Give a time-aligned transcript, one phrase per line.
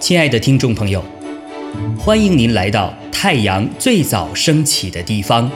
[0.00, 1.04] 亲爱的听众朋友，
[1.96, 5.48] 欢迎您来到太阳最早升起的地方，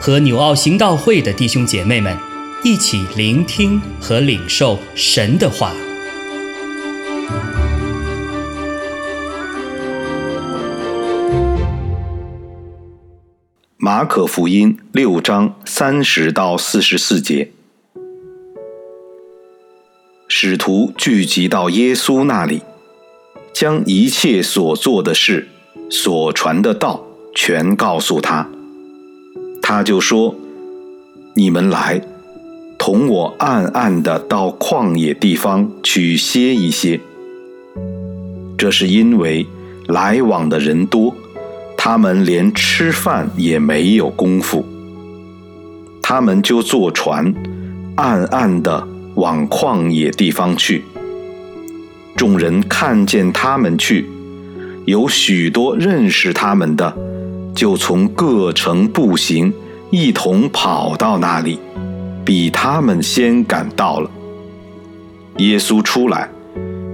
[0.00, 2.16] 和纽奥行道会的弟兄姐妹们
[2.62, 5.72] 一起聆听和领受神的话。
[13.78, 17.50] 马可福音六章三十到四十四节，
[20.38, 22.60] 使徒聚集到耶稣那里。
[23.54, 25.48] 将一切所做的事、
[25.88, 27.02] 所传的道
[27.34, 28.46] 全告诉他，
[29.62, 30.34] 他就说
[31.34, 32.02] ：“你们来，
[32.78, 37.00] 同我暗暗的到旷野地方去歇一歇。
[38.58, 39.46] 这是因为
[39.86, 41.14] 来往的人多，
[41.78, 44.66] 他们连吃饭也没有功夫。
[46.02, 47.34] 他们就坐船，
[47.94, 50.84] 暗暗的往旷野地方去。”
[52.16, 54.06] 众人看见他们去，
[54.86, 56.96] 有许多认识他们的，
[57.54, 59.52] 就从各城步行，
[59.90, 61.58] 一同跑到那里，
[62.24, 64.10] 比他们先赶到了。
[65.36, 66.30] 耶稣出来，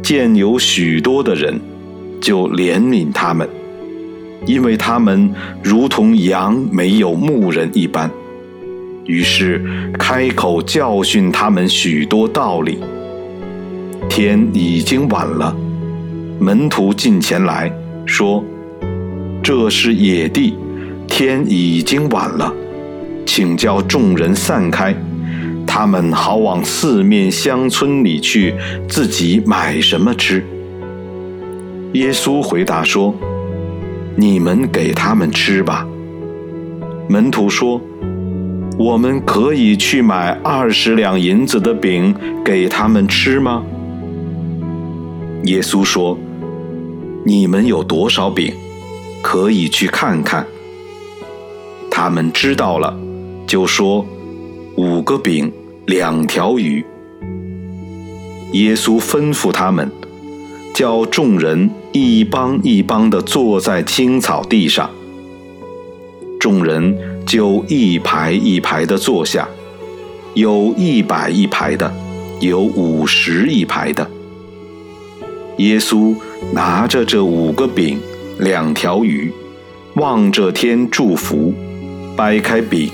[0.02, 1.60] 见有许多的人，
[2.20, 3.48] 就怜悯他们，
[4.44, 8.10] 因为他们如同羊没有牧人一般，
[9.12, 9.62] 于是
[9.98, 12.78] 开口教训他们许多道理。
[14.08, 15.54] 天已经晚了，
[16.40, 17.70] 门徒进前来
[18.06, 18.42] 说
[19.44, 20.54] ：“这是野地，
[21.06, 22.50] 天已经晚了，
[23.26, 24.94] 请叫众人散开，
[25.66, 28.54] 他们好往四面乡村里去，
[28.88, 30.42] 自己买什么吃。”
[31.92, 33.14] 耶稣回答说
[34.16, 35.86] ：“你们给他们吃吧。”
[37.10, 37.78] 门徒说
[38.78, 43.62] ：“我们可以去买二十两银子的饼给他们吃吗？”
[45.44, 46.18] 耶稣说
[47.26, 48.54] ：“你们有多少饼，
[49.22, 50.46] 可以去看看。”
[51.90, 52.96] 他们知道了，
[53.46, 54.06] 就说
[54.76, 55.52] ：“五个饼，
[55.86, 56.84] 两条鱼。”
[58.52, 59.90] 耶稣吩咐他们，
[60.74, 64.90] 叫众人一帮一帮的坐在青草地上。
[66.38, 66.96] 众人
[67.26, 69.48] 就一排一排的坐下，
[70.34, 71.92] 有一百一排的，
[72.40, 74.08] 有五十一排的。
[75.58, 76.14] 耶稣
[76.52, 77.98] 拿着这五个饼、
[78.38, 79.30] 两条鱼，
[79.94, 81.54] 望着天祝福，
[82.16, 82.90] 掰开饼，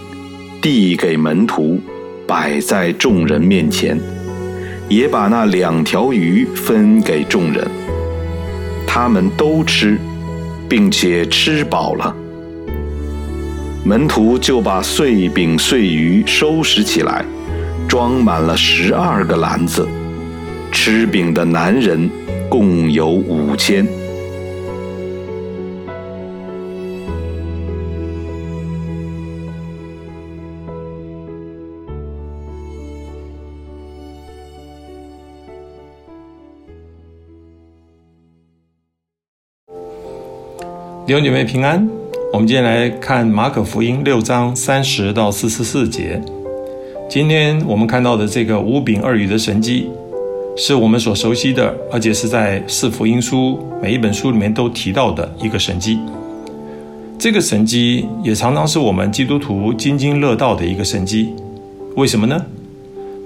[0.60, 1.80] 递给门徒，
[2.26, 3.98] 摆在众人面前，
[4.88, 7.66] 也把那两条鱼分给众人。
[8.86, 9.96] 他们都吃，
[10.68, 12.14] 并且吃饱了。
[13.84, 17.24] 门徒就把碎饼碎鱼收拾起来，
[17.88, 19.88] 装满了十二个篮子。
[20.70, 22.10] 吃饼的男人。
[22.50, 23.86] 共有五千。
[41.06, 41.86] 弟兄姐妹平安，
[42.30, 46.20] 我们今天来看马可福音六章三十到四十四节。
[47.08, 49.88] 今天我们看到的这个五饼二鱼的神迹。
[50.54, 55.98] 是我们所熟悉的，而且是在四福音书每一本书里面都提到的一个神迹。
[57.18, 61.32] 这个神迹也常常是我们基督徒津津乐道的一个神迹。
[61.96, 62.44] 为什么呢？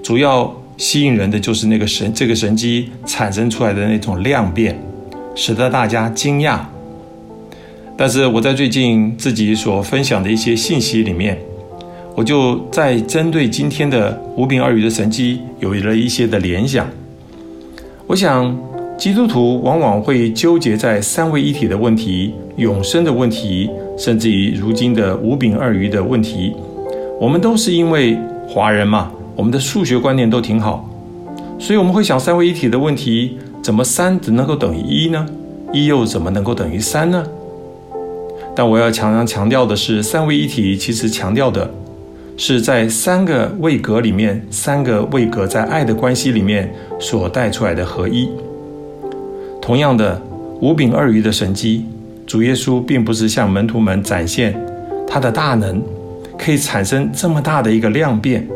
[0.01, 4.79] 主要吸引人的就是那个神，这个神迹产生出来的那种量变，
[5.35, 6.59] 使得大家惊讶。
[7.95, 11.37] 但是我在最近自己所分享的一些信息里面，
[12.15, 16.87] 我就在针对今天的五饼二鱼的神机有了一些的联想。
[18.07, 18.55] 我想，
[18.97, 26.53] 基督徒往往会纠结在三位一体的问题、永生的问题，甚至于如今的五饼二鱼的问题。
[27.19, 28.17] 我们都是因为
[28.47, 30.89] 华人嘛，我们的数学观念都挺好，
[31.57, 35.25] 所以我们会想三位一体的问题：怎么三只能够等于一呢？
[35.71, 37.23] 一又怎么能够等于三呢？
[38.55, 41.69] 但我要强强强调的是，三位一体其实强调的。
[42.35, 48.27] 是在三个位格里面，三个位格在爱的关系里面所带出来的合一。
[49.61, 50.19] 同样的，
[50.59, 51.85] 五饼二鱼的神迹，
[52.25, 54.59] 主耶稣并不是向门徒们展现
[55.07, 55.79] 他的大能，
[56.35, 58.47] 可以产生这么大的一个量变，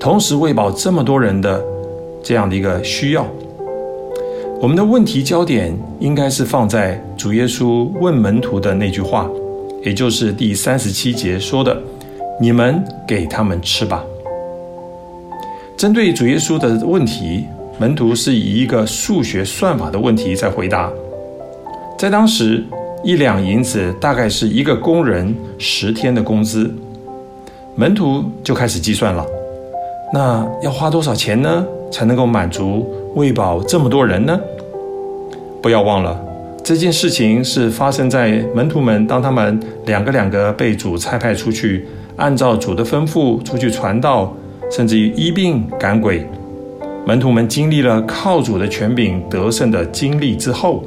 [0.00, 1.62] 同时喂饱这么多人的
[2.20, 3.24] 这样的一个需要。
[4.60, 9.30] 我们的问题焦点应该是放在主耶稣问门徒的那句话，
[9.84, 11.80] 也就是第三十七节说的。
[12.40, 14.04] 你们给他们吃吧。
[15.76, 17.44] 针对主耶稣的问题，
[17.78, 20.92] 门徒是以一个数学算法的问题在回答。
[21.96, 22.64] 在当时，
[23.04, 26.72] 一两银子大概是一个工人十天的工资。
[27.76, 29.24] 门徒就开始计算了，
[30.12, 34.38] 那要花多少钱呢，才能够满足喂饱这么多人呢？
[35.60, 36.18] 不要忘了，
[36.64, 44.32] 这件事情是发生在门徒们当他们两个两个被主差派出去，按照主的吩咐出去传道，
[44.70, 46.26] 甚至于医病赶鬼。
[47.04, 50.82] 门徒们经历了靠主的权柄得胜的经历之后，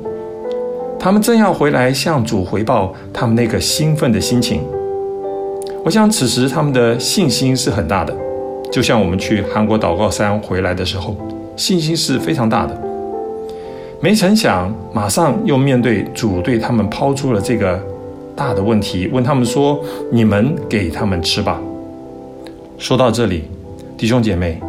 [1.00, 4.62] 他们正要回来向主回报他们那个兴奋的心情。
[5.84, 8.16] 我想，此时他们的信心是很大的，
[8.72, 11.16] 就像我们去韩国祷告山回来的时候，
[11.58, 12.82] 信心是非常大的。
[14.00, 17.80] 没成想，马上又面对主对他们抛出了这个
[18.36, 19.80] 大的问题，问他们说
[20.10, 21.60] ：“你们给他们吃吧。”
[22.80, 23.44] 说到这里，
[23.98, 24.60] 弟兄姐妹，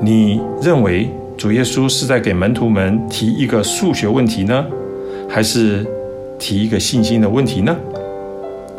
[0.00, 4.64] 你认为主耶稣是在给门徒们提一个数学问题呢，
[5.28, 5.84] 还是
[6.38, 7.76] 提一个信心的问题呢？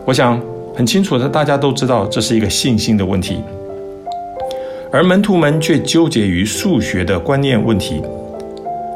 [0.06, 0.42] 我想。
[0.75, 3.38] 很清楚的，大家都知道这是一个信心的问题，
[4.93, 7.99] 而门徒们却纠结于数学的观念问题。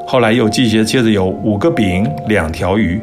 [0.06, 3.02] 后来又继续接着有五个饼两条鱼，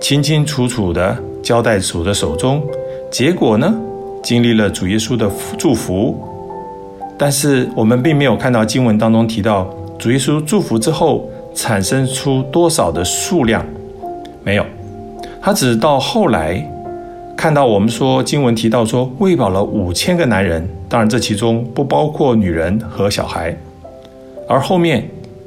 [0.00, 2.62] 清清楚楚的交代主的手中。
[3.10, 3.74] 结果呢，
[4.22, 6.18] 经历了主耶稣的祝福，
[7.18, 9.68] 但是我们并没有看到经文当中提到
[9.98, 13.62] 主耶稣祝福之后产生出多少的数量，
[14.42, 14.64] 没有，
[15.42, 16.70] 他只到后来。
[17.36, 23.52] 看到我们说经文提到说喂饱了五千个男人，当然这其中不包括女人和小孩，
[24.48, 25.04] 而后面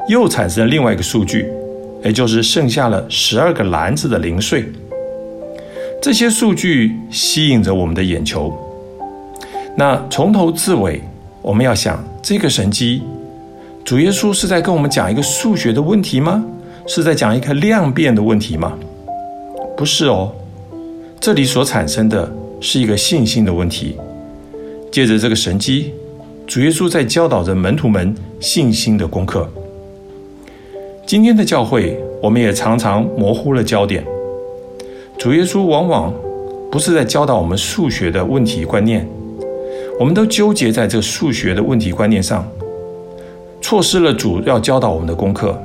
[0.10, 1.50] 又产生另外一个数据，
[2.04, 4.66] 也就是剩下了十二个篮子的零碎。
[6.02, 8.54] 这些数据吸引着我们的眼球。
[9.78, 11.02] 那从头至尾，
[11.42, 13.02] 我们要想这个神机，
[13.86, 16.44] 主耶稣是在跟我们讲一个数学的问题吗？
[16.88, 18.78] 是在讲一个量变的问题吗？
[19.78, 20.30] 不是哦。
[21.22, 22.30] 这里所产生的
[22.60, 23.96] 是一个信心的问题。
[24.92, 25.94] 借着这个神机，
[26.46, 29.48] 主耶稣在教导着门徒们信心的功课。
[31.06, 34.06] 今天的教会，我们也常常模糊了焦点。
[35.18, 36.14] 主耶稣往往
[36.72, 39.08] 不是在教导我们数学的问题观念，
[40.00, 42.48] 我们都纠结在这数学的问题观念上，
[43.62, 45.60] 错失了主要教导我们的功课。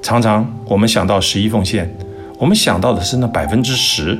[0.00, 1.94] 常常我们想到十一奉献，
[2.38, 4.18] 我们想到的是那百分之十。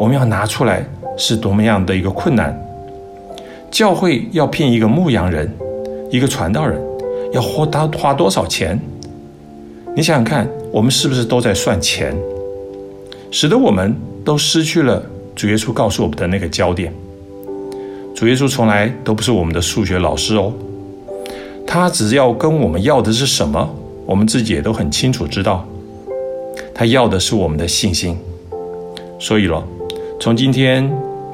[0.00, 0.84] 我们要拿出来
[1.16, 2.58] 是多么样的一个困难？
[3.72, 5.50] 教会要聘一个牧羊人，
[6.10, 6.78] 一个传道人，
[7.32, 8.78] 要花他花多少钱？
[9.96, 12.14] 你想想看，我们是不是都在算钱，
[13.30, 15.02] 使得我们都失去了
[15.34, 16.92] 主耶稣告诉我们的那个焦点？
[18.14, 20.52] 主耶稣从来都不是我们的数学老师哦，
[21.66, 23.74] 他只要跟我们要的是什么，
[24.04, 25.66] 我们自己也都很清楚知道，
[26.74, 28.18] 他要的是我们的信心。
[29.18, 29.66] 所以咯。
[30.20, 30.88] 从今天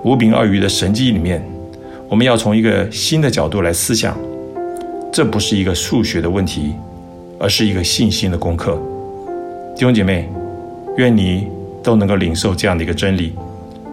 [0.04, 1.44] 五饼二鱼的神迹里面，
[2.10, 4.18] 我们要从一个新的角度来思想，
[5.12, 6.74] 这不是一个数学的问题，
[7.38, 8.80] 而是一个信心的功课。
[9.74, 10.26] 弟兄姐妹，
[10.96, 11.46] 愿你
[11.82, 13.34] 都能够领受这样的一个真理，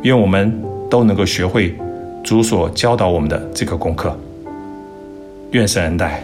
[0.04, 1.76] 愿我们都能够学会
[2.24, 4.18] 主所教导我们的这个功课。
[5.52, 6.24] 愿神恩待，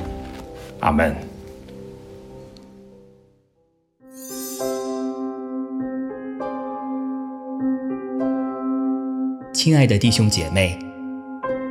[0.79, 1.13] 阿门。
[9.53, 10.79] 亲爱的弟兄姐妹，